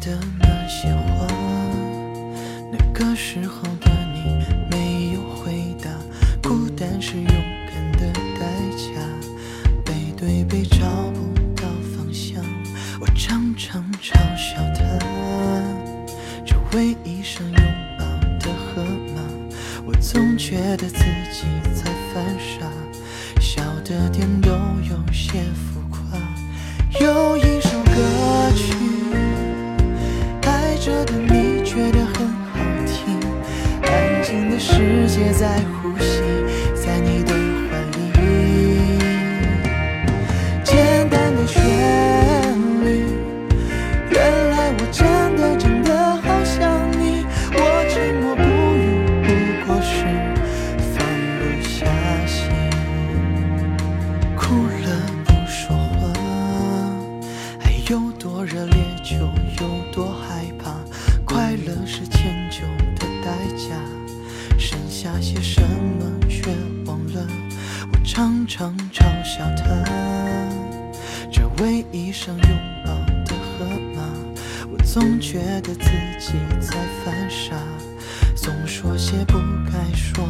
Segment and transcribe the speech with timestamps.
[0.00, 1.26] 的那些话，
[2.72, 5.90] 那个时候的你没有回答。
[6.42, 8.88] 孤单是勇敢的代价，
[9.84, 12.42] 背对背找不到方向，
[12.98, 14.80] 我常常嘲笑他，
[16.46, 17.60] 这唯一生拥
[17.98, 18.04] 抱
[18.38, 18.82] 的河
[19.14, 19.20] 马。
[19.84, 22.66] 我总觉得自己在犯傻，
[23.38, 24.50] 笑的点都
[24.88, 25.87] 有些浮
[34.58, 36.20] 世界在呼吸，
[36.74, 37.32] 在你的
[37.70, 38.10] 怀里。
[40.64, 41.62] 简单的旋
[42.84, 43.06] 律，
[44.10, 44.18] 原
[44.50, 47.24] 来我真的真的好想你。
[47.52, 47.56] 我
[47.88, 48.84] 沉默不语，
[49.22, 49.28] 不
[49.64, 49.94] 过是
[50.92, 51.06] 放
[51.38, 51.86] 不下
[52.26, 52.36] 心。
[54.36, 54.88] 哭了
[55.24, 56.10] 不说话，
[57.62, 59.14] 爱有多热烈就
[59.62, 60.74] 有多害怕。
[65.20, 66.42] 那些什么却
[66.86, 67.26] 忘了。
[67.90, 69.84] 我常常嘲笑他，
[71.28, 72.48] 这唯一想拥
[72.84, 72.92] 抱
[73.24, 74.00] 的河马。
[74.70, 77.56] 我总觉得自己在犯傻，
[78.36, 80.24] 总说些不该说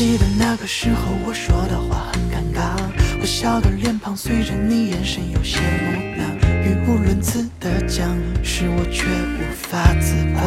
[0.00, 2.72] 记得那个时候我说的话很尴尬，
[3.20, 6.24] 我笑的脸庞随着你眼神有些木讷，
[6.64, 8.08] 语无伦次的讲，
[8.42, 10.40] 是我却无法自拔。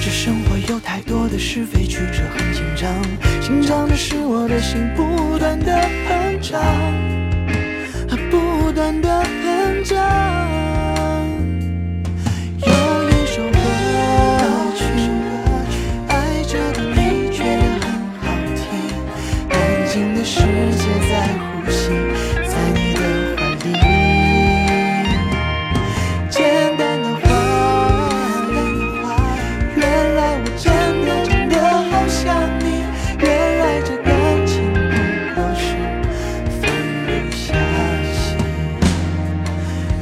[0.00, 3.02] 这生活有太多的是非曲折，很紧张。
[3.40, 5.72] 紧张的是我的心不断的
[6.08, 6.62] 膨胀，
[8.30, 9.24] 不断的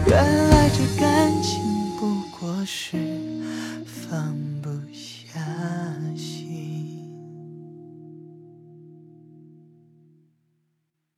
[0.07, 1.63] 原来这感情
[1.99, 2.97] 不过是
[3.85, 4.42] 放。